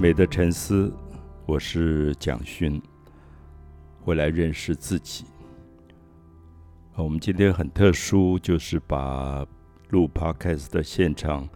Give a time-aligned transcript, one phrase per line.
[0.00, 0.90] 美的沉思，
[1.44, 2.80] 我是蒋勋，
[4.00, 5.26] 回来认识自己。
[6.96, 9.46] 我们今天很特殊，就是把
[9.90, 11.46] 录 podcast 的现场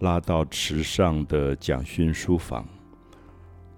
[0.00, 2.66] 拉到池上的蒋勋书房。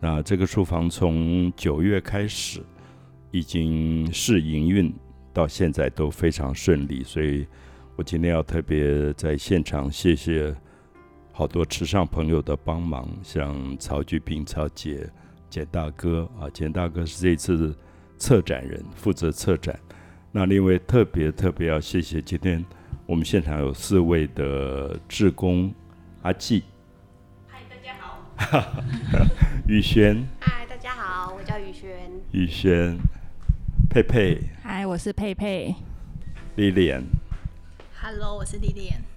[0.01, 2.65] 那这个书房从九月开始
[3.31, 4.95] 已经试营运，
[5.31, 7.47] 到现在都非常顺利，所以
[7.97, 10.57] 我今天要特别在现场谢谢。
[11.33, 15.09] 好多池上朋友的帮忙，像曹菊斌、曹姐、
[15.49, 17.75] 简大哥啊，简大哥是这次
[18.19, 19.79] 策展人，负责策展。
[20.33, 22.65] 那另外特别特别要谢谢今天
[23.07, 25.73] 我们现场有四位的志工
[26.23, 26.63] 阿季。
[27.49, 28.85] 嗨，大家好。
[29.67, 30.25] 宇轩。
[30.41, 32.11] 嗨，大家好，我叫宇轩。
[32.33, 32.99] 宇轩。
[33.89, 34.39] 佩佩。
[34.63, 35.75] 嗨，我是佩佩。
[36.57, 37.03] 丽莲。
[38.01, 39.10] Hello，我是丽莲。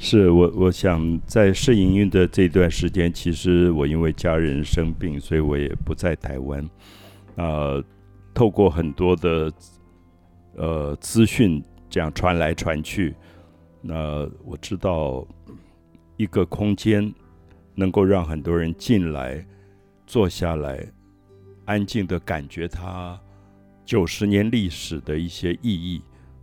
[0.00, 6.64] 是我，我想在试营运的这段时间，其实我因为家人生病，所以我也不在台湾。
[7.34, 7.82] 啊，
[8.32, 9.52] 透过很多的
[10.54, 13.14] 呃资讯这样传来传去，
[13.82, 15.26] 那我知道
[16.16, 17.12] 一个空间
[17.74, 19.44] 能够让很多人进来
[20.06, 20.86] 坐下来，
[21.64, 23.20] 安静的感觉它
[23.84, 26.00] 九十年历史的一些意义。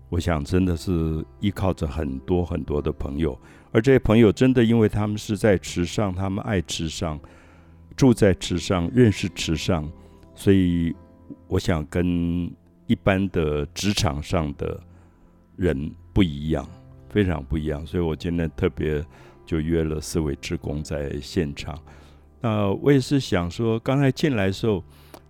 [0.10, 3.38] 我想，真的是依靠着很多很多的朋友，
[3.72, 7.20] 而这些朋友真的，因为他们是在池上，他们爱池上，
[7.98, 9.92] 住在池上，认识池上，
[10.36, 10.96] 所以
[11.48, 12.50] 我想跟
[12.86, 14.80] 一般的职场上的
[15.56, 16.66] 人不一样，
[17.10, 17.86] 非常不一样。
[17.86, 19.04] 所以我今天特别
[19.44, 21.78] 就约了四位职工在现场。
[22.42, 24.84] 那我也是想说，刚才进来的时候，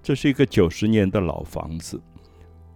[0.04, 2.00] 这是一个九十年的老房子。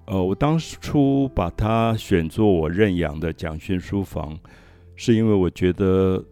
[0.10, 4.36] 呃，我当初把它选做我认养的蒋勋书房，
[4.96, 6.26] 是因为我觉得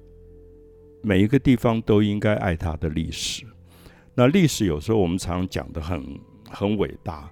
[1.03, 3.45] 每一个地方都应该爱它的历史。
[4.16, 6.04] 那历史有时候我们常讲的很
[6.49, 7.30] 很伟大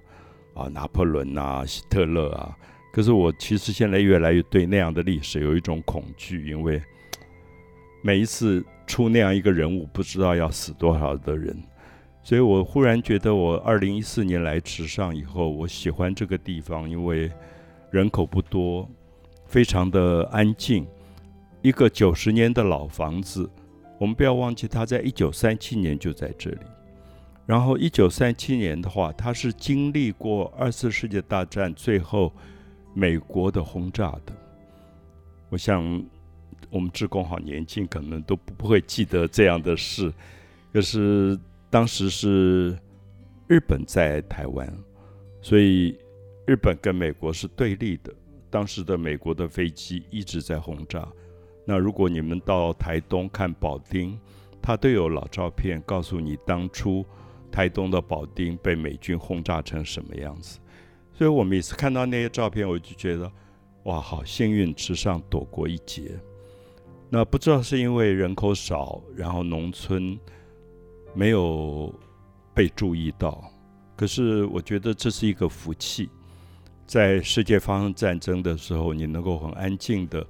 [0.54, 2.56] 啊，拿破仑啊，希特勒啊。
[2.92, 6.80] 可是我其实现在越来越对那样的历史有一种恐惧，因为
[8.02, 11.60] 每一次出那样一个人物，不知道要死多少的人。
[12.26, 17.30] 所以我忽然觉得，我二零一四年来池上以后，我喜欢这个地方，因为
[17.92, 18.90] 人口不多，
[19.46, 20.84] 非常的安静。
[21.62, 23.48] 一个九十年的老房子，
[24.00, 26.58] 我们不要忘记，它在一九三七年就在这里。
[27.46, 32.32] 然后一九三七年的话，它是经历过二次世界大战最后
[32.92, 34.32] 美国的轰炸的。
[35.48, 36.04] 我想
[36.70, 40.12] 我们职工好年轻，可能都不会记得这样的事，
[40.72, 41.38] 可是。
[41.76, 42.74] 当时是
[43.46, 44.66] 日本在台湾，
[45.42, 45.94] 所以
[46.46, 48.10] 日本跟美国是对立的。
[48.48, 51.06] 当时的美国的飞机一直在轰炸。
[51.66, 54.18] 那如果你们到台东看保丁，
[54.62, 57.04] 它都有老照片，告诉你当初
[57.52, 60.58] 台东的保丁被美军轰炸成什么样子。
[61.12, 63.30] 所以我每次看到那些照片，我就觉得
[63.84, 66.18] 哇，好幸运，池上躲过一劫。
[67.10, 70.18] 那不知道是因为人口少，然后农村。
[71.16, 71.90] 没有
[72.52, 73.42] 被注意到，
[73.96, 76.10] 可是我觉得这是一个福气。
[76.86, 80.24] 在世界发生战争的时候，你能够很安静的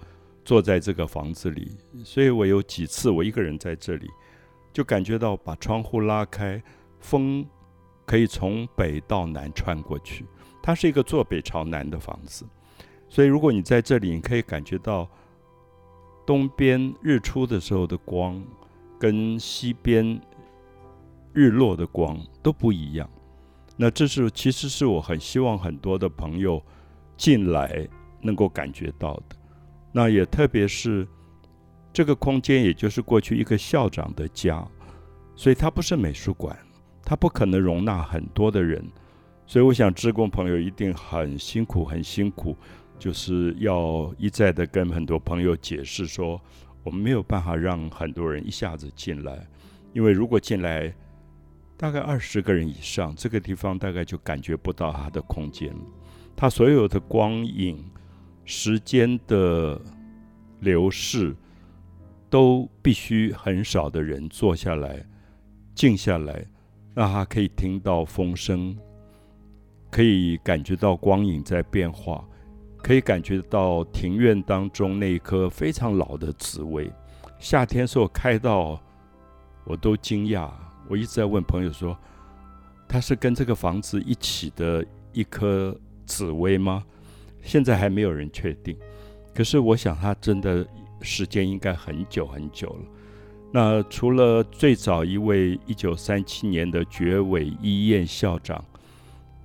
[0.44, 1.76] 坐在这个房子里。
[2.04, 4.06] 所以我有几次我一个人在这里，
[4.72, 6.62] 就感觉到把窗户拉开，
[7.00, 7.44] 风
[8.04, 10.24] 可以从北到南穿过去。
[10.62, 12.46] 它是一个坐北朝南的房子，
[13.08, 15.10] 所以如果你在这里，你可以感觉到
[16.24, 18.40] 东边日出的时候的光，
[19.00, 20.20] 跟西边。
[21.36, 23.06] 日落的光都不一样，
[23.76, 26.62] 那这是其实是我很希望很多的朋友
[27.14, 27.86] 进来
[28.22, 29.36] 能够感觉到的。
[29.92, 31.06] 那也特别是
[31.92, 34.66] 这个空间，也就是过去一个校长的家，
[35.34, 36.58] 所以它不是美术馆，
[37.04, 38.82] 它不可能容纳很多的人。
[39.46, 42.56] 所以我想，职工朋友一定很辛苦，很辛苦，
[42.98, 46.40] 就是要一再的跟很多朋友解释说，
[46.82, 49.46] 我们没有办法让很多人一下子进来，
[49.92, 50.90] 因为如果进来。
[51.76, 55.80] 大概二十个人以上，这个地方大概就感觉不到它的空间了。
[56.34, 57.84] 它所有的光影、
[58.44, 59.80] 时间的
[60.60, 61.36] 流逝，
[62.30, 65.04] 都必须很少的人坐下来、
[65.74, 66.46] 静下来，
[66.94, 68.76] 让他可以听到风声，
[69.90, 72.26] 可以感觉到光影在变化，
[72.78, 76.90] 可以感觉到庭院当中那一棵非常老的紫薇，
[77.38, 78.80] 夏天时候开到，
[79.64, 80.50] 我都惊讶。
[80.88, 81.96] 我一直在问朋友说
[82.88, 86.84] ：“它是跟这个房子一起的一颗紫薇吗？”
[87.42, 88.76] 现在还没有人确定。
[89.34, 90.66] 可是我想，它真的
[91.00, 92.80] 时间应该很久很久了。
[93.52, 98.62] 那除了最早一位一九三七年的绝尾医院校长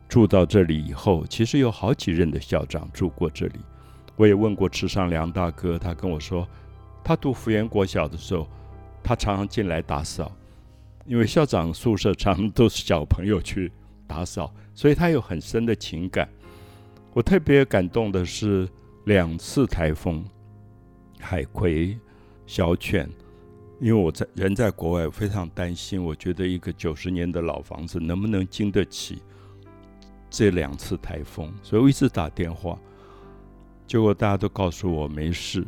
[0.09, 3.59] 住到这里以后，其实有好几任的校长住过这里。
[4.15, 6.47] 我也问过池上良大哥，他跟我说，
[7.03, 8.47] 他读福源国小的时候，
[9.03, 10.31] 他常常进来打扫，
[11.05, 13.71] 因为校长宿舍常都是小朋友去
[14.07, 16.29] 打扫， 所以他有很深的情感。
[17.13, 18.67] 我特别感动的是
[19.05, 20.23] 两次台风，
[21.19, 21.97] 海葵、
[22.45, 23.09] 小犬。
[23.79, 26.03] 因为我在人在国外，非常担心。
[26.03, 29.23] 我觉得一个九十年的老房子能不能经得起
[30.29, 31.51] 这两次台风？
[31.63, 32.77] 所以我一直打电话，
[33.87, 35.65] 结果大家都告诉我没事。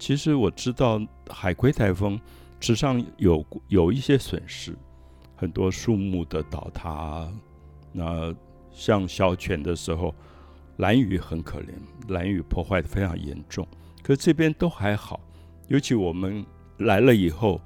[0.00, 2.20] 其实我知道海葵台风
[2.60, 4.76] 池上有有一些损失，
[5.34, 7.28] 很多树木的倒塌。
[7.92, 8.32] 那
[8.70, 10.14] 像小犬的时候，
[10.76, 11.72] 蓝雨很可怜，
[12.08, 13.66] 蓝雨破坏的非常严重。
[14.02, 15.18] 可这边都还好，
[15.68, 16.44] 尤其我们。
[16.84, 17.60] 来了以后，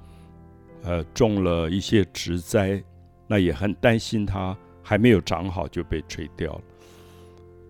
[0.83, 2.83] 呃，种了一些植栽，
[3.27, 4.53] 那也很担心它
[4.83, 6.61] 还没有长好就被吹掉了。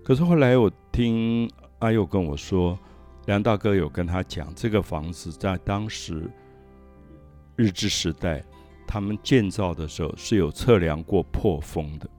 [0.03, 2.75] 可是后来我听阿佑跟我说，
[3.27, 6.27] 梁大哥有跟他讲，这个房子在当时
[7.55, 8.43] 日治时代
[8.85, 12.09] 他们建造的时候是有测量过破风的。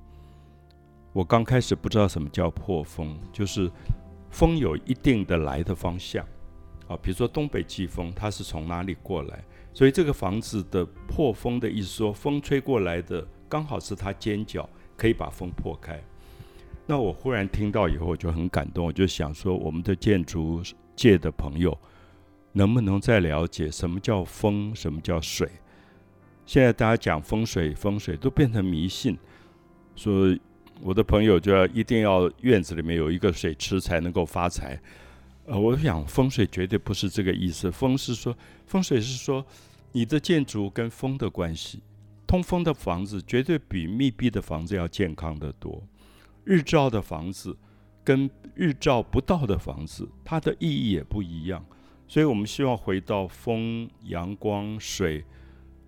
[1.12, 3.70] 我刚开始不知道什么叫破风，就是
[4.30, 6.24] 风有一定的来的方向。
[6.88, 9.44] 啊，比如说东北季风，它是从哪里过来？
[9.72, 16.00] 所以这个房子的破风的意思说，风吹过来的刚好是它尖角，可以把风破开。
[16.86, 20.62] 那我忽然听到以后，我就很感动，我就想说，我们的建筑
[20.94, 21.76] 界的朋友，
[22.56, 25.46] 能不能再了解什么叫风，什么叫水？
[26.46, 29.18] 现在大家讲风水，风水都变成迷信，
[29.94, 30.34] 说
[30.80, 34.80] 我的朋友就要一定要院子里面有一个水池才能够发财。
[35.44, 37.70] 呃，我想风水绝对不是这个意思。
[37.70, 38.34] 风是说，
[38.66, 39.44] 风水是说
[39.92, 41.82] 你的建筑跟风的关系。
[42.26, 45.86] 通风的房子绝对比密闭的房子要健康的多。
[46.42, 47.54] 日照的房子
[48.02, 51.62] 跟日照不到的房子，它的意义也不一样。
[52.08, 55.24] 所以我们希望回到风、阳光、水，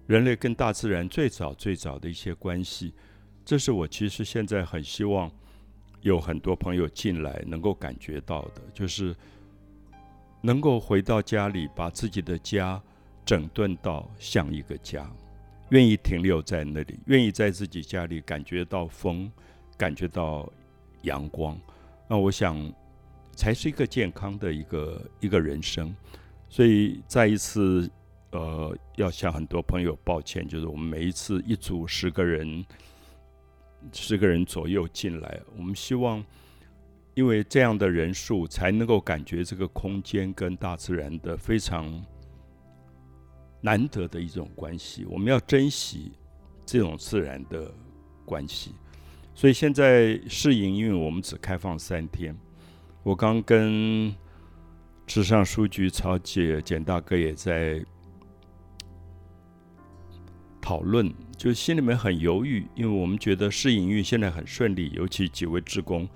[0.07, 2.95] 人类跟大自然最早最早的一些关系。
[3.45, 5.31] 这是我其实现在很希望
[6.01, 9.15] 有很多朋友进来能够感觉到的，就是。
[10.41, 12.81] 能够回到家里，把自己的家
[13.25, 15.05] 整顿到像一个家，
[15.71, 19.29] 愿意停留在那里，愿意在自己家里感觉到风，
[19.77, 20.49] 感觉到
[21.03, 21.61] 阳光，
[22.09, 22.57] 那我想
[23.39, 25.95] 才是一个健康的一个一个人生。
[26.49, 27.89] 所以再一次，
[28.33, 32.65] 呃，要向很多朋友抱歉，就是我们每一次一组十个人，
[33.93, 36.25] 十个人左右进来，我们希望。
[37.15, 42.01] 因为这样的人数才能够感觉这个空间跟大自然的非常
[43.61, 46.13] 难得的一种关系，我们要珍惜
[46.65, 47.75] 这种自然的
[48.25, 48.73] 关系。
[49.35, 52.37] 所以现在试营运，我们只开放三天。
[53.03, 54.15] 我刚跟
[55.07, 57.85] 池上书局曹姐、简大哥也在
[60.61, 66.09] 讨论，就心里面很犹豫，因为我们觉得试营运现在很顺利，尤其几位职工。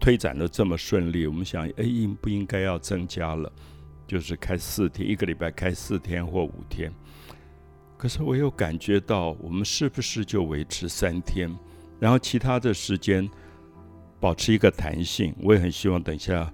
[0.00, 3.52] 推展的这么顺利，我们想，哎，应不应该要增加了？
[4.06, 6.90] 就是开四天，一个礼拜开四天或五天。
[7.98, 11.54] 可是我又感觉到，我们是不是就维持三天，
[11.98, 13.28] 然后其他的时间
[14.20, 15.34] 保持一个弹性？
[15.42, 16.52] 我也很希望等一下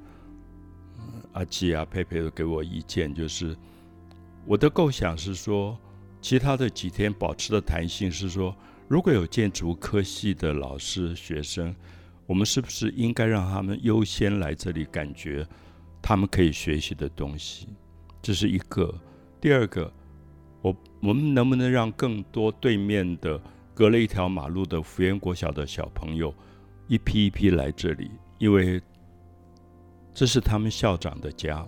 [1.32, 3.12] 阿基啊、佩佩都给我意见。
[3.12, 3.54] 就是
[4.46, 5.76] 我的构想是说，
[6.22, 8.56] 其他的几天保持的弹性是说，
[8.88, 11.74] 如果有建筑科系的老师、学生。
[12.28, 15.46] 我们是不是应该让他们优先来这里，感觉
[16.02, 17.68] 他们可以学习的东西？
[18.20, 18.92] 这是一个。
[19.40, 19.92] 第二个，
[20.60, 23.40] 我我们能不能让更多对面的
[23.72, 26.34] 隔了一条马路的福源国小的小朋友
[26.88, 28.10] 一批一批来这里？
[28.38, 28.80] 因为
[30.12, 31.66] 这是他们校长的家，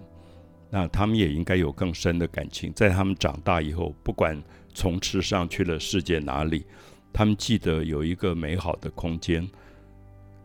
[0.70, 2.72] 那他们也应该有更深的感情。
[2.74, 4.42] 在他们长大以后，不管
[4.74, 6.64] 从吃上去了世界哪里，
[7.12, 9.48] 他们记得有一个美好的空间。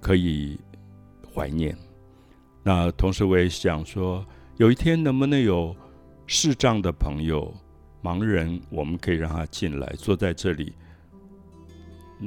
[0.03, 0.59] 可以
[1.33, 1.73] 怀念。
[2.61, 4.25] 那同时，我也想说，
[4.57, 5.73] 有一天能不能有
[6.27, 7.53] 视障的朋友、
[8.03, 10.73] 盲人，我们可以让他进来，坐在这里。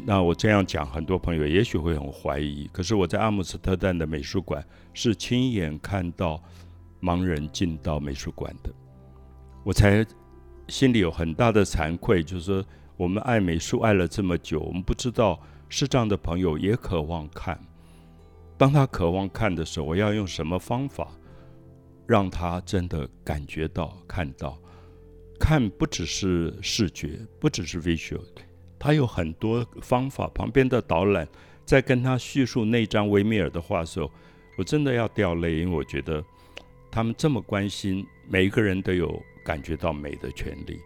[0.05, 2.69] 那我这样讲，很多朋友也许会很怀疑。
[2.73, 6.43] 可是我在阿姆斯特丹的美术馆是亲眼看到
[7.01, 8.71] 盲人进到美术馆的，
[9.65, 10.05] 我才
[10.69, 12.65] 心里有很大的惭愧，就是说，
[12.97, 15.41] 我们爱美术爱了这么久，我们不知道。
[15.69, 17.59] 视障的朋友也渴望看，
[18.57, 21.11] 当他渴望看的时候，我要用什么方法
[22.07, 24.57] 让他真的感觉到、看到？
[25.41, 28.23] 看不只是视觉，不只是 visual，
[28.79, 30.29] 他有很多方法。
[30.35, 31.27] 旁边的导览
[31.65, 34.11] 在跟他叙述那张维米尔的画的时候，
[34.59, 36.25] 我真的要掉泪，因为我觉得
[36.91, 40.81] 他们这么关心每一个人都有感觉到美的权利。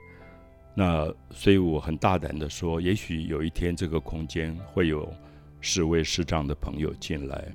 [0.74, 5.12] 那所以我很大胆的说，也许有一天这个空间会有
[5.60, 7.54] 十位视障的朋友进来，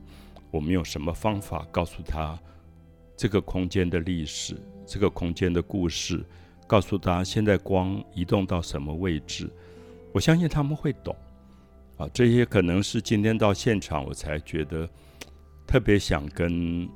[0.51, 2.37] 我们用什么方法告诉他
[3.15, 6.23] 这个空间的历史，这个空间的故事，
[6.67, 9.49] 告诉他现在光移动到什么位置，
[10.15, 11.13] 我相信他们会懂。
[11.97, 14.89] 啊，这些可能是今天到现场我才觉得
[15.67, 16.87] 特别想跟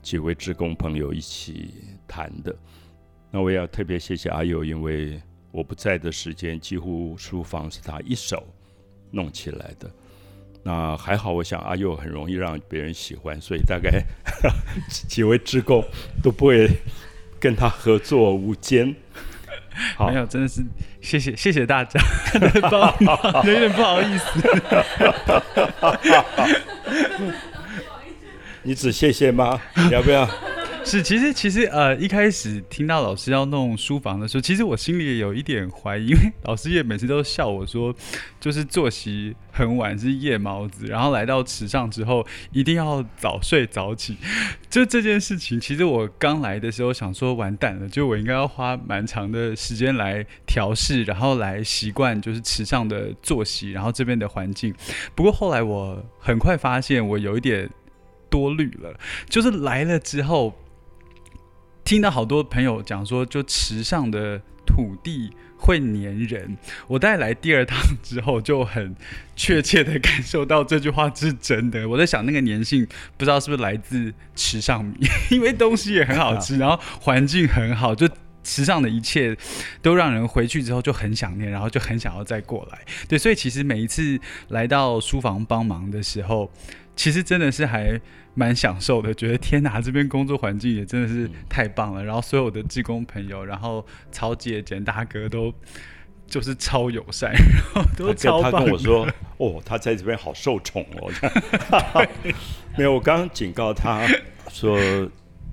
[0.00, 1.74] 几位职工朋友一起
[2.06, 2.56] 谈的。
[3.32, 5.20] 那我也要特别谢谢阿佑，因为
[5.50, 8.46] 我不在的时间，几乎书房是他一手
[9.10, 9.90] 弄起来的。
[10.62, 14.04] 那还好，我想阿佑很容易让别人喜欢，所以大概
[14.88, 15.84] 几位职工
[16.22, 16.68] 都不会
[17.40, 18.94] 跟他合作无间。
[19.98, 20.64] 没有，真的是
[21.00, 22.00] 谢谢谢谢大家，
[23.44, 24.24] 有点不好意思。
[28.62, 29.58] 你只谢谢吗？
[29.90, 30.28] 要不要？
[30.84, 37.94] 是， 其实其实呃，一开始听到老师要弄书房的时候，其实我心里也有一点怀疑，因为老师也每次都笑我说，
[38.40, 44.16] 就是作息很晚是夜猫子，然后来到池上之后一定要早睡早起。
[44.68, 54.74] 就这件事情，其实我刚来的时候想说完蛋了，就我应该要花蛮长的时间来调试，然后来习惯就是池上的作息，然后这边的环境。
[55.14, 57.68] 不过后来我很快发现我有一点
[58.28, 60.54] 多虑了，就是来了之后。
[61.84, 66.56] 听到好多朋友讲说，就池上的土地会粘人。
[66.86, 68.94] 我带来第二趟之后，就很
[69.34, 71.88] 确切的感受到这句话是真的。
[71.88, 74.94] 我在想，那个粘性不知道是不是来自池上米，
[75.30, 78.08] 因为东西也很好吃，然后环境很好，就
[78.44, 79.36] 池上的一切
[79.82, 82.78] 都让人回去之后就很想念，然后就很想要再过来。
[83.08, 84.18] 对，所以其实每一次
[84.48, 86.50] 来到书房帮忙的时候，
[87.00, 87.98] 其实真的是还。
[88.32, 92.02] 蛮享受的，觉得天哪，这边工作环境也真的是太棒了。
[92.02, 95.52] 然后所有的技工朋友，然后曹姐、简大哥都
[96.28, 98.52] 就是超友善，然后都超棒。
[98.52, 99.04] 他跟我说：
[99.38, 101.10] “哦，他在这边好受宠哦。”
[102.78, 104.06] 没有，我刚刚警告他
[104.48, 104.78] 说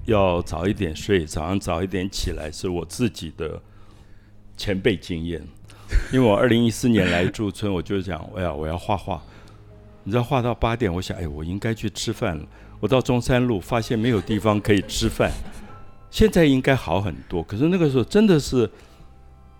[0.05, 3.59] 要早一点睡，早上早一点起来，是我自己的
[4.55, 5.41] 前辈经验。
[6.13, 9.19] 因为我二零一四年来驻村，我就讲：“哎呀，我要画画。”
[10.07, 12.45] 你知道画到八点，我想：“哎，我应该去吃饭了。”
[12.79, 15.29] 我到中山路，发现没有地方可以吃饭。
[16.09, 18.71] 现在应该好很多，可是那个时候真的是，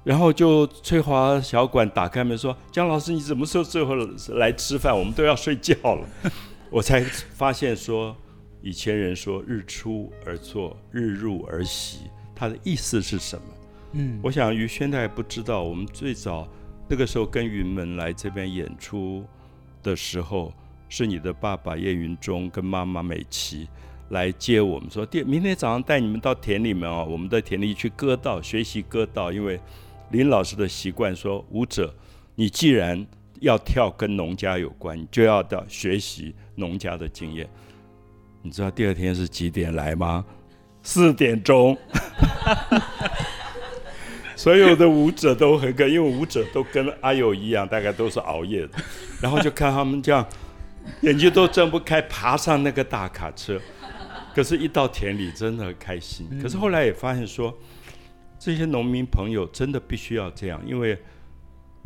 [0.06, 3.94] 然后就翠华小馆打开门说：“姜老师，你什么时候最后
[4.36, 4.98] 来吃饭？
[4.98, 6.08] 我们都要睡觉了。
[6.72, 8.16] ”我才发现说，
[8.62, 13.44] 以前人说“日出而作，日入而息”，他的意思是什么？
[13.92, 15.62] 嗯，我想于轩他也不知道。
[15.62, 16.48] 我们最早
[16.88, 19.26] 那个时候跟云门来这边演出
[19.88, 20.54] 的时候。
[20.90, 23.68] 是你的爸爸叶云中跟妈妈美琪
[24.08, 29.30] 来接我们，说第明天早上带你们到田里面哦，我们的田里去割稻学习割稻。
[29.30, 29.60] 因为
[30.12, 31.94] 林老师的习惯说，舞者
[32.36, 33.06] 你既然
[33.42, 37.46] 要跳跟农家有关，就要到学习农家的经验。
[38.42, 40.24] 你知道第二天是几点来吗？
[40.84, 41.78] 四点钟。
[44.38, 48.78] 所有的舞者都很跟，因为舞者都跟阿友一样，大概都是熬夜的，
[49.20, 50.26] 然后就看他们这样。
[51.02, 53.60] 眼睛都睁不开，爬上那个大卡车，
[54.34, 56.26] 可是，一到田里，真的很开心。
[56.42, 57.54] 可是后来也发现说，
[58.40, 60.98] 这些农民朋友真的必须要这样，因为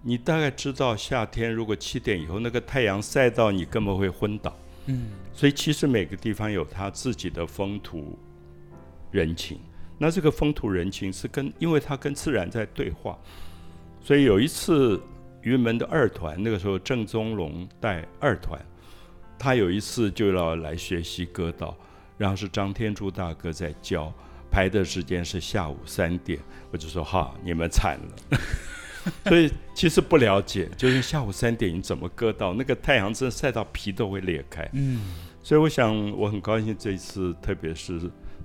[0.03, 4.55] 你大概知道，夏天如果七点以后那个太阳晒到你，根本会昏倒。
[4.85, 8.19] 嗯，所以其实每个地方有他自己的风土
[9.09, 9.59] 人情。
[10.01, 13.15] 那这个风土人情是跟，因为他跟自然在对话。
[14.01, 14.99] 所以有一次，
[15.43, 18.59] 云门的二团，那个时候郑宗龙带二团。
[19.37, 21.77] 他有一次就要来学习歌道，
[22.17, 24.11] 然后是张天柱大哥在教，
[24.49, 26.39] 排的时间是下午三点，
[26.71, 28.39] 我就说哈，你们惨了。
[29.29, 34.67] 所以其实不了解，就是下午三点你怎么割到那个太阳真晒到皮都会裂开。
[34.73, 34.99] 嗯，
[35.43, 38.01] 所以我想我很高兴这一次，特别是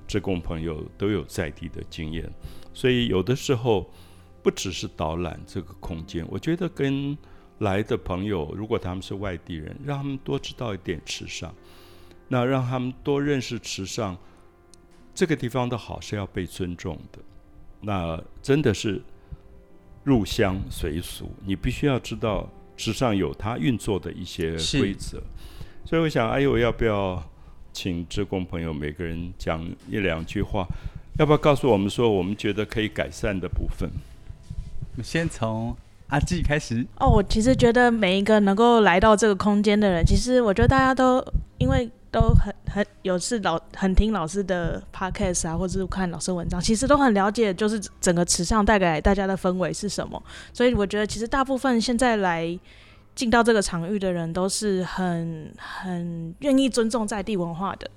[0.06, 2.30] 职工朋友都有在地的经验，
[2.72, 3.90] 所以有的时候
[4.42, 7.16] 不只是导览这个空间，我觉得跟。
[7.60, 11.54] 来的朋友，如果他们是外地人，让他们多知道一点池上，
[12.28, 14.14] 那让他们多认识池上
[15.14, 17.18] 这个地方的好是要被尊重的。
[17.80, 19.02] 那真的是
[20.04, 22.46] 入乡随俗，你必须要知道
[22.76, 25.22] 池上有它运作的一些规则。
[25.86, 27.26] 所以我想，哎呦，要不要
[27.76, 30.66] 请职工朋友每个人讲一两句话？
[31.18, 33.86] 要不要告诉我们说，我们觉得可以改善的部分？
[34.92, 36.86] 我们先从阿纪开始。
[36.98, 41.22] 哦，我其实觉得每一个能够来到这个空间的人，其实我觉得大家都
[41.58, 50.22] 因为都很很有是老很听老师的 podcast 啊，或者是看老师文章，其实都很了解，就是整个池上带给大家的氛围是什么。
[50.54, 52.58] 所以我觉得，其实大部分现在来
[53.16, 57.90] 进到这个场域的人，都是很很愿意尊重在地文化的。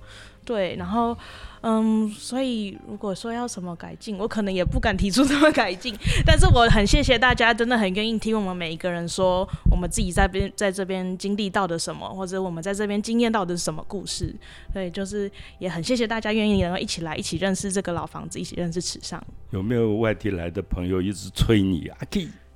[0.44, 1.16] 对，然后。
[1.62, 5.94] 嗯，所以如果说要什么改进，我可能也不敢提出什么改进。
[6.24, 14.34] 但是我很谢谢大家，真的很愿意听我们每一个人说我们自己在边在这边经历到的什么，或者我们在这边经验到的是什么故事。
[14.72, 19.22] 对，就是也很谢谢大家愿意能够一起来，一起认识这个老房子，一起认识池上。
[19.50, 21.98] 有没有外地来的朋友一直催你啊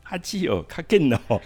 [0.05, 1.41] 阿基哦，卡更哦？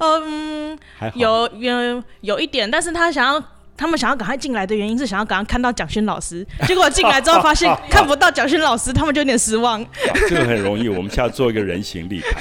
[0.00, 0.78] 嗯，
[1.14, 3.42] 有有有一点，但是他想要。
[3.78, 9.84] 他们想要赶快进来的原因是想要赶快看到蒋勋老师， 结果进来之后发现 看不到蒋勋老师，他们就有点失望。
[10.30, 12.32] 这个很容易，我们现在做一个人形立牌。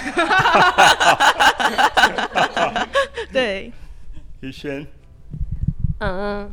[3.34, 3.70] 对，
[4.40, 4.88] 宇轩，
[6.00, 6.50] 嗯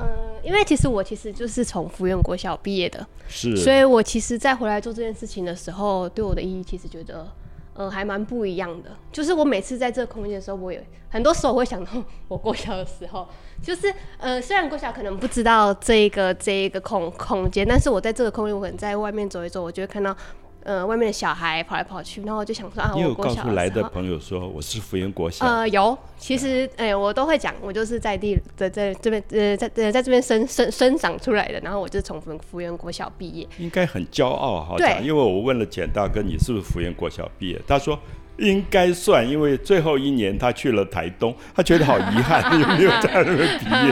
[0.00, 0.08] 嗯，
[0.42, 7.26] 因为其实我其实就是从福源国小毕业的，是，所以我其实再回来做这件事情的时候，对我的意义其实觉得。
[7.72, 8.90] 呃，还蛮不一样的。
[9.10, 10.78] 就是我每次在这个空间的时候，我有
[11.08, 11.90] 很多时候会想到
[12.28, 13.26] 我过小的时候。
[13.62, 20.14] 就是呃，虽然国小可能不知道这一个这一个空空间，但是我在这个空间，我可能在外面走一走，我就会看到。
[20.62, 25.46] 呃，外面的小孩跑来跑去，然后我就想说啊，我有告诉来的朋友说我是福源国小？
[25.46, 34.76] 呃，有，其实哎，我都会讲，我就是在地在在这边呃在呃在这边生生生长出来的，然后我就从福福源国小毕业，应该很骄傲哈。
[34.76, 37.60] 对，因为我问了简大哥，你是不是福源国小毕业？
[37.66, 37.98] 他说。
[38.40, 43.90] 应该算，因为最后一年他去了台东，他觉得好遗憾， 有没有在那边毕业？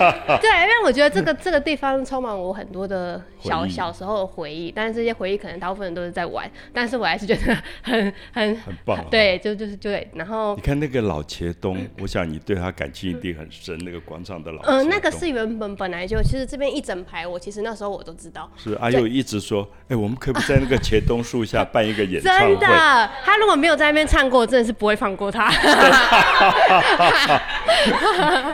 [0.40, 9.04] 对，因为我觉得这个这个地方充满我很多的小小时候的回忆，但是这些回忆可能大部分人都是在玩，但是我还是觉得很很很棒。
[9.10, 10.08] 对，就就是对。
[10.14, 13.78] 然后你看那个老茄东，我想你对他感情一定很深。
[13.84, 18.48] 那个广场的老，嗯，那个是原本本来就，其实这边一整排，我其实那时候我都知道。
[18.56, 22.54] 是阿佑一直说，哎，我们可不可以在那个茄东树下办一个演唱会？
[22.54, 23.81] 真的，他如果没有。
[23.82, 25.50] 在那边唱过，真的是不会放过他。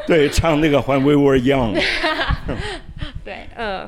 [0.06, 1.74] 对，唱那个《When We Were Young》。
[3.22, 3.86] 对，嗯，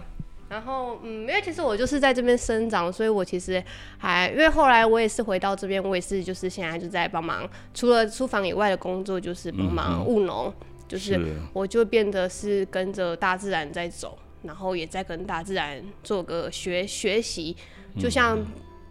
[0.51, 3.65] 然后嗯，因为其实我就是在这边生长，所以我其实
[3.97, 10.53] 还因为后来我也是回到这边，我也是就是现在就在帮忙，除了书房以外的工作，就是帮忙务农，
[10.87, 11.19] 就是
[11.55, 17.57] 我就变得是跟着大自然在走，然后也在跟大自然做个学学习，
[17.99, 18.39] 就像。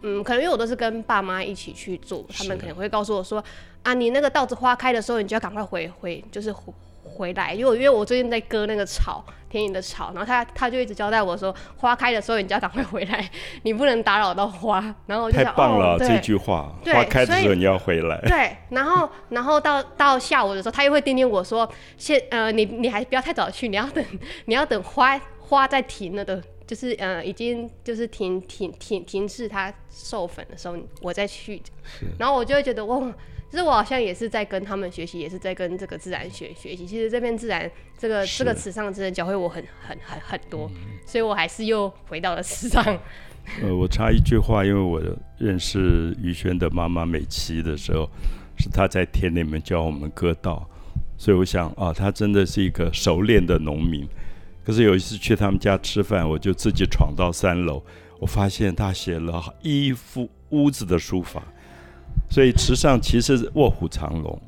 [0.02, 3.42] 嗯，可能因为我都是跟爸妈一起去做，他们可能会告诉我说
[3.82, 6.72] ：“啊，你那个稻子花开的时候，你就要赶快回回，就是回
[7.04, 13.30] 回来。”因为因为我最近在割那个草，田里的草，然后他他就一直交代我说：“花开的时候，你就要赶快回来，
[13.64, 18.18] 你不能打扰到花。”然后我就太棒了，这句话，花开的时候你要回来。
[18.22, 24.02] 对，然后然后到到下午的时候，他又会叮咛我说：“现呃，你你还不要太早去，你要等
[24.46, 31.60] 你要等花花在停了的。”就是呃，已经就是停停停停止它授粉的时候，我再去，
[32.16, 33.12] 然后我就会觉得哇，
[33.50, 36.86] 其实我好像也是在跟他们学习，也是在跟这个自然学学习。
[36.86, 40.70] 其实这边自然这个这个池上真的教会我很很很很多，
[41.04, 42.84] 所以我还是又回到了池上。
[43.60, 45.02] 呃，我插一句话，因为我
[45.38, 48.08] 认识于轩的妈妈美琪的时候，
[48.56, 50.64] 是她在田里面教我们割稻，
[51.18, 54.08] 所以我想啊，她真的是一个熟练的农民。
[54.70, 57.82] 可是有一次去他们家吃饭，我就自己闯到三楼，
[58.20, 61.42] 我发现他写了一幅屋子的书法，
[62.30, 64.40] 所以池上其实卧虎藏龙，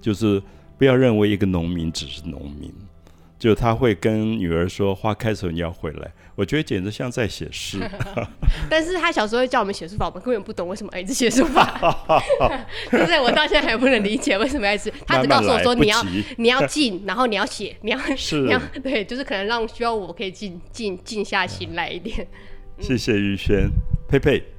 [0.00, 0.42] 就是
[0.76, 2.74] 不要认为一个农民只是农民。
[3.38, 7.78] 就他会跟女儿说：“花开的时候你要回来。”我觉得简直像在写诗。
[8.70, 12.22] 但是他小时候叫我们写书法，我们根本不懂为什么一直写书法。
[12.90, 14.92] 就是我到现在还不能理解为什么要写。
[15.06, 16.04] 他只告诉我说：“你要
[16.36, 17.98] 你要静，然后你要写，你要
[18.44, 22.26] 你要对，就是可能让需要我可以静静静下心来一点。”
[22.80, 23.68] 谢谢于轩，
[24.08, 24.57] 佩佩。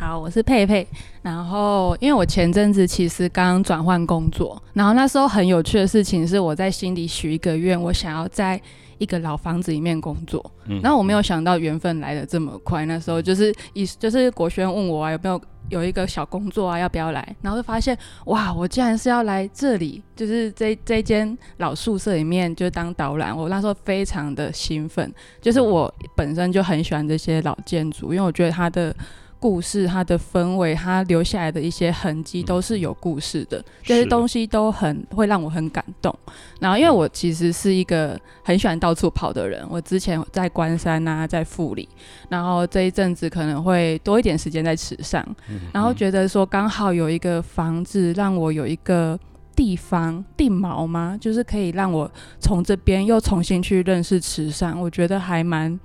[0.00, 0.18] 好。
[0.18, 0.86] 我是佩佩。
[1.22, 8.60] 然后，因为我前阵子其实刚转换工作，然后那时候很有趣的事情是，我在心里许一个愿，我想要在
[8.96, 10.42] 一个老房子里面工作。
[10.64, 12.86] 嗯，然后我没有想到缘分来的这么快。
[12.86, 17.36] 那时候就是一就是国轩问我啊，有没有有一个小工作啊，要不要来？
[17.42, 23.36] 然后就发现哇，我竟然是要来这里，就是这这间老宿舍里面就当导览。
[23.36, 28.94] 我那时候非常的兴奋，就是我本身就很喜欢这些老建筑，因为我觉得它的。
[29.40, 33.64] 故事、它的氛围、它留下来的一些痕迹，都是有故事的。
[33.82, 36.16] 这些东西都很会让我很感动。
[36.60, 41.88] 然后，因为我其实是一个很喜欢到处跑的人，我之前在关山啊，在富里，
[42.28, 45.26] 然后这一阵子可能会多一点时间在池上，
[45.72, 49.18] 然后觉得说刚好有一个房子让我有一个。
[49.56, 51.18] 地方地锚吗？
[51.20, 55.78] 就是可以让我从这边又重新去认识池上，我觉得还蛮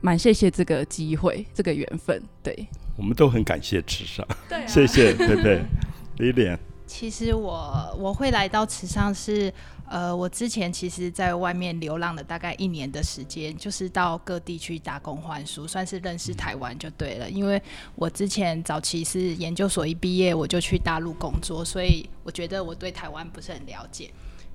[0.00, 2.20] 蛮谢谢这个机会，这个缘分。
[2.42, 5.62] 对，我们都很感谢池上， 对、啊，谢谢佩佩、
[6.18, 6.58] 李莲。
[6.86, 9.50] 其实我我会来到池上是，
[9.88, 17.30] 呃，我之前其实在外面流浪了大概一年的时间，就是到各地去打工换书，算是认识台湾就对了。
[17.30, 17.60] 因为
[17.94, 24.10] 我之前早期是研究所一毕业我就去大陆工作，所以我觉得我对台湾不是很了解。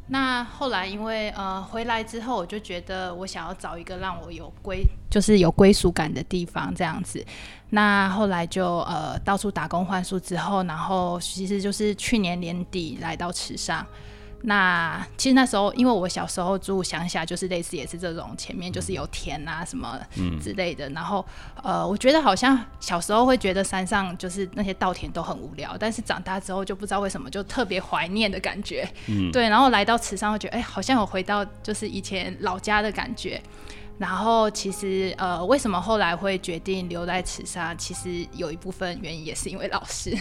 [0.09, 7.23] 那后来因为呃回来之后，我就觉得我想要找一个让我有归，就是有归属感的地方这样子。
[7.69, 13.85] 那后来就呃到处打工换宿之后，然后其实就是去年年底来到池上。
[14.43, 20.00] 那其实那时候，因为我小时候住乡下，就是类似也是这种，前面就是有田啊什么
[20.41, 20.88] 之类的。
[20.89, 21.26] 然后
[21.63, 28.88] 呃，我觉得好像小时候会觉得山上就是那些稻田都很无聊，但是长大之后就不知道为什么就特别怀念的感觉。
[29.08, 33.41] 嗯，对，然后来到池上，会觉得哎，好像有回到就是以前老家的感觉。
[33.97, 37.76] 然后其实呃，为什么后来会决定留在池上？
[37.76, 40.15] 其实有一部分原因也是因为老师。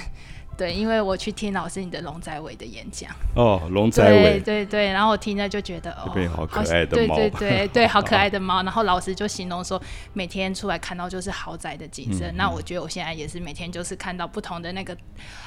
[0.56, 3.10] 对，因为我去听老师你的龙仔伟的演讲。
[3.34, 8.62] 哦，龙仔对伟，对对，然后我听着就觉得哦，好可爱的猫对对对对，好可爱的 猫。
[8.62, 9.80] 然后老师就形容说，
[10.12, 12.26] 每天出来看到就是豪宅的景色。
[12.26, 14.98] 嗯那我觉得我现在也是每天就是看到不同的那个嗯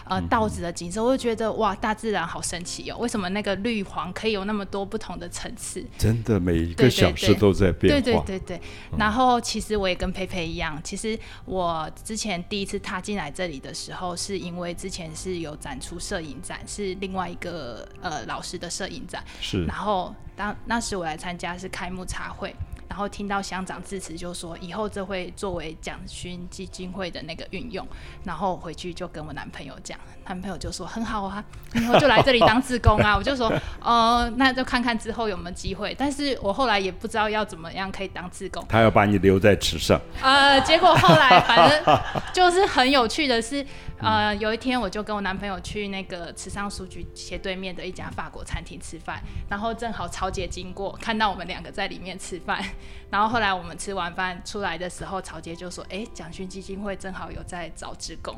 [0.05, 2.97] 呃稻子的景色，我就觉得哇，大自然好神奇哦！
[2.97, 5.85] 为什么那个绿黄可以有那么多不同的层次？
[5.97, 8.23] 真的每一对对个小事都在变化对化。
[8.25, 8.61] 对对对。
[8.97, 19.23] 然后其实我也跟佩佩一样，其实我之前第一次踏进来这里的时候，是因为之前是有展出摄影展，是另外一个呃老师的摄影展。
[19.39, 22.55] 是然后当那时我来参加是开幕茶会，
[22.89, 27.87] 然后听到乡长致辞就说以后这会作为奖勋基金会的那个运用，
[28.23, 31.41] 然后回去就跟我男朋友讲，男朋友就说很好啊，
[31.75, 42.01] 以后就来这里当志工啊， 我就说呃那就看看之后有没有机会，但是我后来也不知道要怎么样可以当志工，他要把你留在池上，呃，结果后来反正
[42.33, 43.63] 就是很有趣的是，
[43.99, 52.63] 呃，有一天我就跟我男朋友去那个池上书局斜对面的一家法国餐厅吃饭，然后正好曹姐经过，看到我们两个在里面吃饭，
[53.09, 58.35] 然后后来我们吃完饭出来的时候，曹杰就说：“哎，蒋勋基金会正好有在找职工。”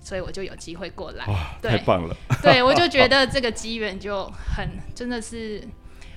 [0.00, 2.14] 所以我就有机会过来，哇，对太棒了！
[2.42, 5.66] 对，我就 觉得这个机缘就很真的是，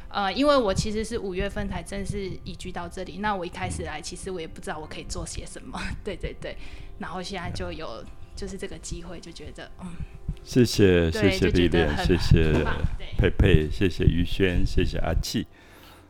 [0.09, 6.57] 呃，因为我其实是五月份才正式移居到这里，那我一开始来，其实我也不知道我可以做些什么， 对对对，
[6.99, 8.03] 然后现在就有
[8.35, 9.87] 就是这个机会，就觉得嗯，
[10.43, 12.65] 谢谢谢谢就觉得丽莲，谢谢
[13.17, 15.47] 佩佩，谢谢于轩，谢谢阿气。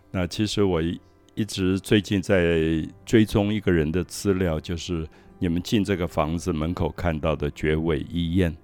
[0.10, 1.00] 那其实我一
[1.38, 8.58] 一直最近在追踪一个人的资料，就是你们进这个房子门口看到的绝尾一燕。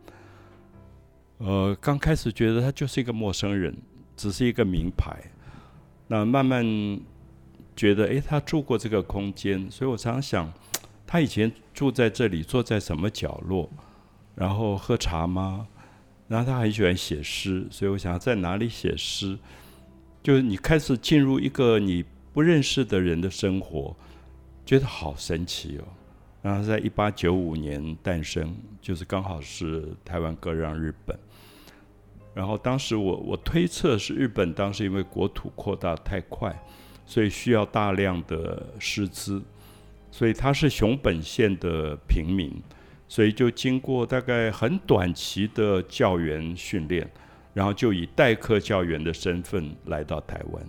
[1.38, 3.78] 呃，刚开始觉得他就是一个陌生人，
[4.18, 5.16] 只是一个名牌。
[6.08, 6.66] 那慢慢
[7.76, 10.52] 觉得，诶，他住过这个空间，所以我常想，
[11.06, 13.70] 他以前住在这里，坐在什么角落，
[14.34, 15.68] 然后喝茶吗？
[16.28, 19.38] 然后他很喜欢写诗，所以我想在哪里写诗，
[20.24, 23.96] 就是你开始进入一个你不认识的人的生活，
[24.66, 25.84] 觉得好神奇哦。
[26.42, 31.18] 然后在一八九五年诞生，就是刚好是台湾割让日本。
[32.34, 36.54] 然后当时我我推测是日本当时因为国土扩大太快，
[37.06, 39.42] 所以需要大量的师资，
[40.12, 42.52] 所以他是熊本县的平民，
[43.08, 47.08] 所以就经过大概很短期的教员训练，
[47.54, 50.66] 然后就以代课教员的身份来到台湾。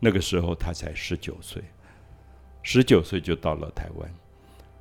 [0.00, 1.62] 那个时候他才十九岁，
[2.62, 4.10] 十九岁就到了台湾，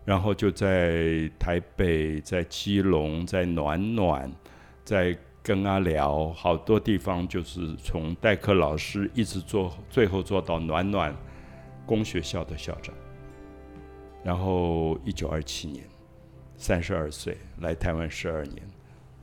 [0.06, 4.32] 然后就在台北、在基隆、在暖暖、
[4.86, 11.16] 在跟阿聊好多地方，就是从代课老师一直做，最后做到暖暖
[11.86, 12.96] 公学校的校长。
[14.24, 15.86] 然后一九二七年，
[16.56, 18.62] 三十二岁来台湾十二年，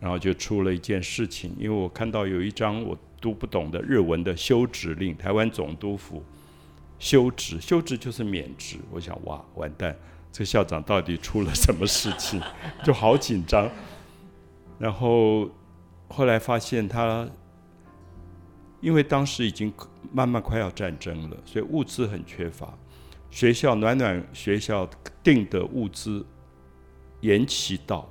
[0.00, 6.22] 然后就出了一件事情，因为我看到有一张我读不懂的日文的休职令，台湾总督府
[6.98, 8.78] 休职，休职就是免职。
[8.90, 9.96] 我想哇，完蛋，
[10.30, 12.40] 这校长到底出了什么事情？
[12.84, 13.70] 就好紧张。
[14.78, 15.48] 然后
[16.08, 17.28] 后来发现他，
[18.80, 19.72] 因为当时已经
[20.12, 22.72] 慢慢快要战争了，所以物资很缺乏。
[23.30, 24.88] 学校暖暖学校
[25.22, 26.24] 订的物资
[27.20, 28.08] 延期到，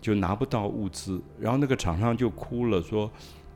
[0.00, 3.10] 就拿不到物资，然后那个厂商就哭了，说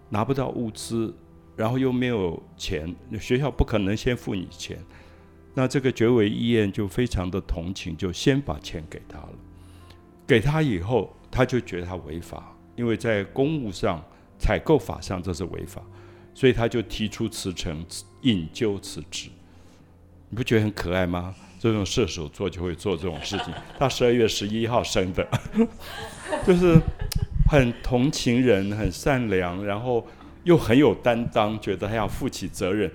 [0.09, 1.15] 拿不到物资，
[1.57, 4.79] 然后又没有钱，学校不可能先付你钱。
[5.55, 9.31] 那这个绝尾医院就非常的同情，就先把钱给他了。
[10.27, 14.05] 给他以后，他就觉得他违法，因为在公务上、
[14.39, 15.83] 采购法上这是违法，
[16.35, 17.85] 所以他就提出辞呈，
[18.23, 19.31] 引咎辞职。
[20.29, 21.35] 你不觉得很可爱吗？
[21.59, 23.53] 这种射手座就会做这种事情。
[23.77, 25.27] 他十二月十一号生的，
[26.47, 26.79] 就是
[27.49, 30.07] 很同情人，很善良，然后
[30.45, 32.91] 又很有担当，觉得他要负起责任。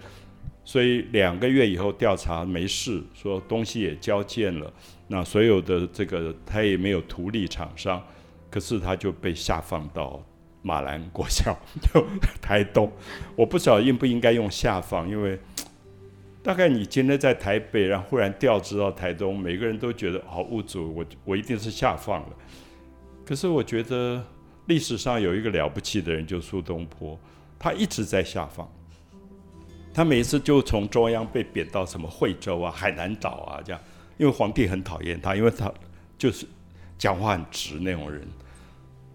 [0.63, 4.71] 所以两个月以后调查没事，说东西也交件了，
[5.07, 8.01] 那所有的这个他也没有图利厂商，
[8.49, 10.23] 可是他就被下放到
[10.61, 12.05] 马兰国校，就
[12.41, 12.89] 台东。
[13.35, 15.39] 我不晓得应不应该用下放，因为。
[16.45, 22.29] 大概你今天在台北，然后忽然调职到台东，每个人都觉得好物主，我我一定是下放了。
[23.25, 24.21] 可是我觉得
[24.65, 27.19] 历史上有一个了不起的人，就苏东坡，
[27.57, 28.67] 他一直在下放。
[29.93, 33.81] 他每一次就从中央被贬到什么惠州啊、海南岛啊这样，
[34.17, 35.71] 因为皇帝很讨厌他，因为他
[36.17, 36.47] 就是
[36.97, 38.27] 讲话很直那种人。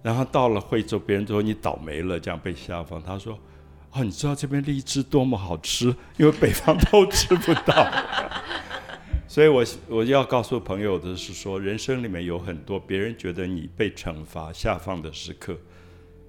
[0.02, 3.02] 然后到了惠州，别人说你倒霉了，这样被下放。
[3.02, 3.38] 他说。
[3.90, 5.87] 哦，你知道这边荔枝多么好吃，
[6.18, 7.90] 因为北方都吃不到。
[9.38, 15.57] 所以我我要告诉朋友的是说，人生里面有很多别人觉得你被惩罚下放的时刻，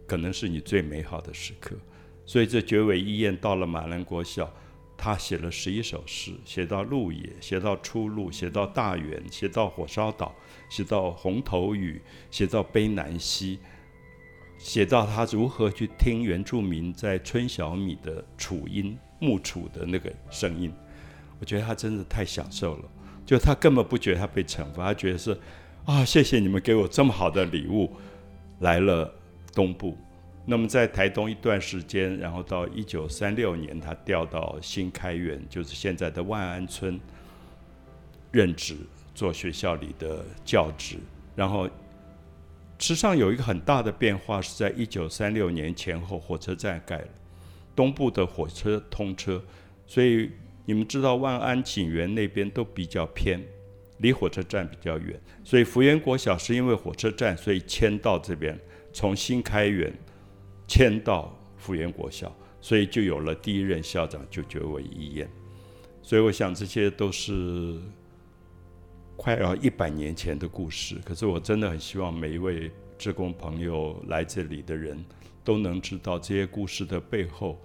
[0.06, 1.76] 可能是你最美好的时刻。
[2.24, 4.54] 所以这绝尾医院到了马兰国小，
[4.96, 10.36] 他写了十一首诗，写到鹿野，写到出路，写到大原，写到火烧岛，
[10.70, 13.58] 写到红头雨，写到悲南溪。
[14.60, 20.72] 写到他如何去听原住民在春小米的楚音木楚的那个声音，
[21.40, 22.86] 我觉得他真的太享受了。
[23.30, 25.38] 就他根本不觉得他被惩罚，他觉得是
[25.86, 27.88] 啊，谢谢你们给我这么好的礼物，
[28.62, 29.14] 来了
[29.54, 29.96] 东部。
[30.48, 37.00] 那么在台东一段时间，然后到一九三六年，他调到新开元，就是现在的万安村
[38.32, 38.76] 任职，
[39.14, 40.98] 做学校里的教职，
[41.36, 41.70] 然后。
[42.80, 47.08] 池上有一个很大的变化，是在一九三六年前后，火车站盖了，
[47.76, 49.44] 东部的火车通车，
[49.86, 50.32] 所以
[50.70, 53.44] 你们知道万安景园那边都比较偏，
[53.98, 58.56] 离火车站比较远，所以福源国小是因为火车站，所以迁到这边，
[58.94, 59.92] 从新开园
[60.68, 65.28] 迁到福源国小，所以就有了第一任校长就觉为一燕，
[66.04, 67.76] 所以我想这些都是。
[69.22, 75.04] 快要一百年前的故事，可是我真的很希望每一位职工朋友来这里的人
[75.44, 77.60] 都能知道这些故事的背后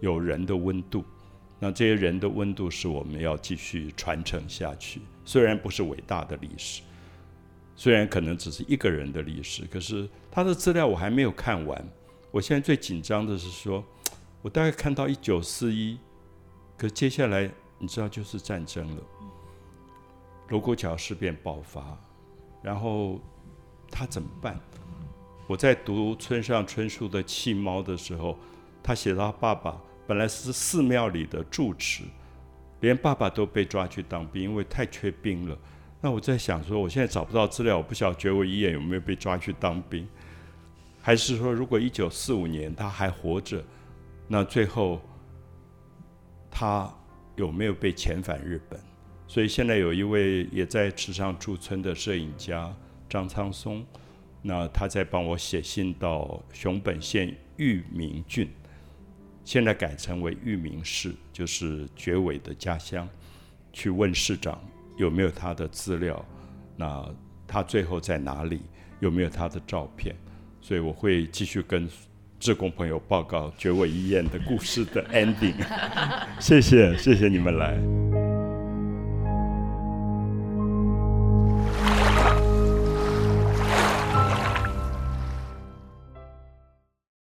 [0.00, 1.02] 有人的温度。
[1.64, 5.00] 那这些人的温度是我们要继续传承下去。
[5.24, 6.82] 虽然不是伟大的历史，
[7.76, 11.88] 虽然可能只是一个人的历史，可是他的资料我还没有看完。
[12.32, 13.84] 我现在最紧张的是说，
[14.42, 15.96] 我大概看到一九四一，
[16.76, 17.48] 可接下来
[17.78, 19.02] 你知道就是战争了。
[20.48, 21.96] 卢沟桥事变爆发，
[22.60, 23.20] 然后
[23.88, 24.58] 他怎么办？
[25.46, 28.36] 我在读村上春树的《弃猫》的时候，
[28.82, 29.80] 他写到爸爸
[30.12, 32.04] 本来是寺庙里的住持，
[32.80, 35.56] 连爸爸都被抓去当兵，因为太缺兵了。
[36.02, 40.06] 那我在想说，我现在找不到资料，我不晓得觉伟医院有没有被抓去当兵，
[41.00, 43.64] 还是说如果一九四五年他还活着，
[44.28, 45.00] 那最后
[46.50, 46.92] 他
[47.36, 48.78] 有没有被遣返日本？
[49.26, 52.70] 所以现在有一位也在池上驻村的摄影家
[53.08, 53.82] 张苍松，
[54.42, 58.46] 那他在帮我写信到熊本县玉明郡，
[59.44, 63.08] 现在改成为玉明市，就是绝伟的家乡，
[63.72, 64.60] 去问市长
[64.96, 66.24] 有没有他的资料，
[66.76, 67.04] 那
[67.46, 68.62] 他最后在哪里，
[69.00, 70.14] 有没有他的照片？
[70.60, 71.88] 所以我会继续跟
[72.38, 75.54] 志工朋友报告绝伟医院的故事的 ending。
[76.38, 78.11] 谢谢，谢谢你们来。